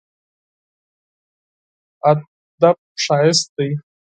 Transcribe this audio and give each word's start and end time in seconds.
ادب 2.09 2.77
ښايست 3.03 3.41
دی. 3.57 3.69